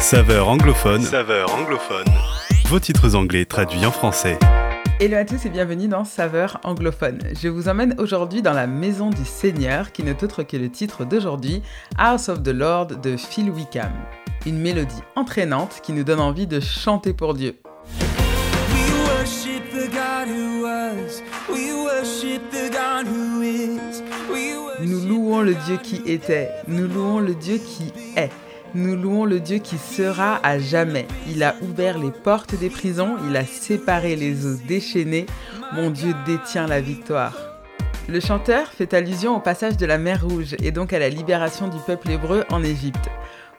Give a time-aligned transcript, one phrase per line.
[0.00, 1.02] Saveur anglophone.
[1.02, 2.06] Saveur anglophone.
[2.68, 4.38] Vos titres anglais traduits en français.
[4.98, 7.20] Hello à tous et bienvenue dans Saveur anglophone.
[7.40, 11.04] Je vous emmène aujourd'hui dans la maison du Seigneur, qui n'est autre que le titre
[11.04, 11.62] d'aujourd'hui,
[11.98, 13.92] House of the Lord de Phil Wickham.
[14.46, 17.56] Une mélodie entraînante qui nous donne envie de chanter pour Dieu.
[24.80, 28.30] Nous louons le Dieu qui était, nous louons le Dieu qui est.
[28.74, 31.06] Nous louons le Dieu qui sera à jamais.
[31.28, 35.26] Il a ouvert les portes des prisons, il a séparé les os déchaînés.
[35.72, 37.36] Mon Dieu détient la victoire.
[38.08, 41.66] Le chanteur fait allusion au passage de la mer Rouge et donc à la libération
[41.66, 43.08] du peuple hébreu en Égypte.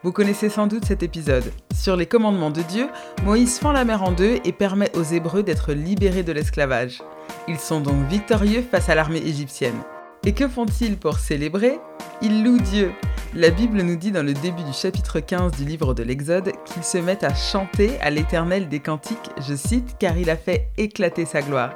[0.03, 1.51] Vous connaissez sans doute cet épisode.
[1.75, 2.87] Sur les commandements de Dieu,
[3.23, 7.01] Moïse fend la mer en deux et permet aux Hébreux d'être libérés de l'esclavage.
[7.49, 9.79] Ils sont donc victorieux face à l'armée égyptienne.
[10.25, 11.79] Et que font-ils pour célébrer?
[12.21, 12.91] Ils louent Dieu.
[13.33, 16.83] La Bible nous dit dans le début du chapitre 15 du livre de l'Exode qu'ils
[16.83, 21.23] se mettent à chanter à l'Éternel des cantiques, je cite, car il a fait éclater
[21.23, 21.73] sa gloire.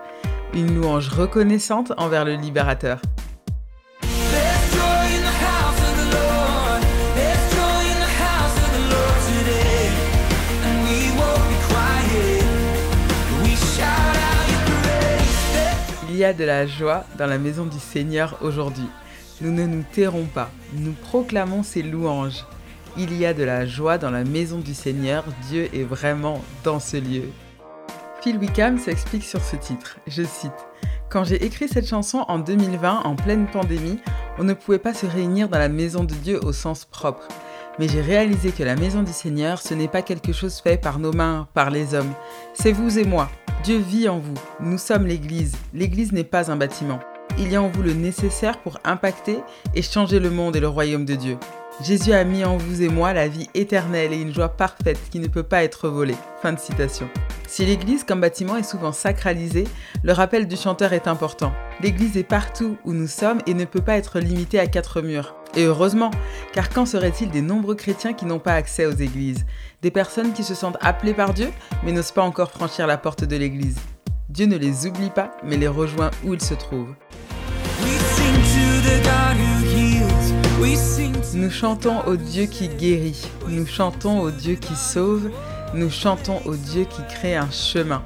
[0.53, 2.99] Une louange reconnaissante envers le libérateur.
[16.09, 18.89] Il y a de la joie dans la maison du Seigneur aujourd'hui.
[19.41, 22.45] Nous ne nous tairons pas, nous proclamons ses louanges.
[22.97, 26.79] Il y a de la joie dans la maison du Seigneur, Dieu est vraiment dans
[26.79, 27.23] ce lieu.
[28.21, 30.53] Phil Wickham s'explique sur ce titre, je cite
[31.09, 33.99] Quand j'ai écrit cette chanson en 2020, en pleine pandémie,
[34.39, 37.27] on ne pouvait pas se réunir dans la maison de Dieu au sens propre.
[37.77, 40.97] Mais j'ai réalisé que la maison du Seigneur, ce n'est pas quelque chose fait par
[40.97, 42.13] nos mains, par les hommes.
[42.53, 43.29] C'est vous et moi,
[43.65, 44.39] Dieu vit en vous.
[44.61, 45.57] Nous sommes l'Église.
[45.73, 47.01] L'Église n'est pas un bâtiment.
[47.37, 49.39] Il y a en vous le nécessaire pour impacter
[49.73, 51.37] et changer le monde et le royaume de Dieu.
[51.81, 55.19] Jésus a mis en vous et moi la vie éternelle et une joie parfaite qui
[55.19, 56.15] ne peut pas être volée.
[56.41, 57.09] Fin de citation.
[57.45, 59.65] Si l'Église comme bâtiment est souvent sacralisée,
[60.01, 61.51] le rappel du chanteur est important.
[61.81, 65.35] L'Église est partout où nous sommes et ne peut pas être limitée à quatre murs.
[65.57, 66.11] Et heureusement,
[66.53, 69.45] car qu'en serait-il des nombreux chrétiens qui n'ont pas accès aux églises?
[69.81, 71.49] Des personnes qui se sentent appelées par Dieu
[71.83, 73.77] mais n'osent pas encore franchir la porte de l'église.
[74.29, 76.95] Dieu ne les oublie pas mais les rejoint où ils se trouvent.
[81.33, 85.29] Nous chantons au Dieu qui guérit, nous chantons au Dieu qui sauve,
[85.73, 88.03] nous chantons au Dieu qui crée un chemin.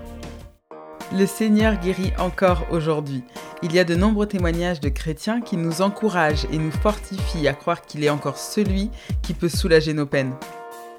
[1.16, 3.24] Le Seigneur guérit encore aujourd'hui.
[3.62, 7.53] Il y a de nombreux témoignages de chrétiens qui nous encouragent et nous fortifient à
[7.53, 8.90] croire qu'il est encore celui
[9.22, 10.34] qui peut soulager nos peines.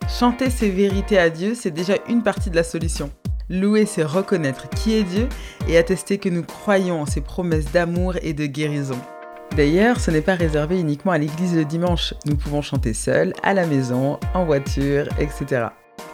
[0.08, 3.10] Chanter ces vérités à Dieu, c'est déjà une partie de la solution.
[3.52, 5.28] Louer, c'est reconnaître qui est Dieu
[5.66, 8.98] et attester que nous croyons en ses promesses d'amour et de guérison.
[9.56, 12.14] D'ailleurs, ce n'est pas réservé uniquement à l'église le dimanche.
[12.26, 15.66] Nous pouvons chanter seuls, à la maison, en voiture, etc.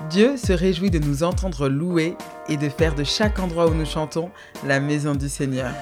[0.08, 2.16] Dieu se réjouit de nous entendre louer
[2.48, 4.30] et de faire de chaque endroit où nous chantons
[4.66, 5.72] la maison du Seigneur.